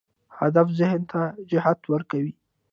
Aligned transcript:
هدف 0.37 0.67
ذهن 0.79 1.01
ته 1.11 1.21
جهت 1.49 1.79
ورکوي. 1.91 2.33